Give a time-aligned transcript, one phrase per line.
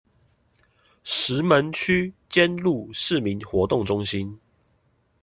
[1.03, 4.39] 石門區尖鹿市民活動中心